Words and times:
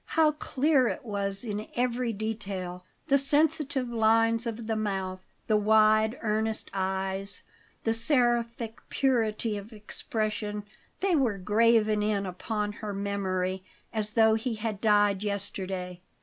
How 0.17 0.31
clear 0.31 0.87
it 0.87 1.05
was 1.05 1.43
in 1.45 1.67
every 1.75 2.11
detail! 2.11 2.83
The 3.05 3.19
sensitive 3.19 3.87
lines 3.87 4.47
of 4.47 4.65
the 4.65 4.75
mouth, 4.75 5.19
the 5.45 5.57
wide, 5.57 6.17
earnest 6.23 6.71
eyes, 6.73 7.43
the 7.83 7.93
seraphic 7.93 8.81
purity 8.89 9.57
of 9.57 9.71
expression 9.71 10.63
they 11.01 11.15
were 11.15 11.37
graven 11.37 12.01
in 12.01 12.25
upon 12.25 12.71
her 12.71 12.93
memory, 12.95 13.63
as 13.93 14.13
though 14.13 14.33
he 14.33 14.55
had 14.55 14.81
died 14.81 15.21
yesterday. 15.23 16.01